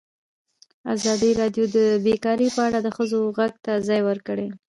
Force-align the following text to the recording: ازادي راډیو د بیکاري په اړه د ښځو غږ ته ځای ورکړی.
ازادي 0.95 1.31
راډیو 1.41 1.65
د 1.77 1.77
بیکاري 2.05 2.47
په 2.55 2.61
اړه 2.67 2.79
د 2.83 2.87
ښځو 2.97 3.19
غږ 3.37 3.53
ته 3.65 3.73
ځای 3.87 4.01
ورکړی. 4.09 4.47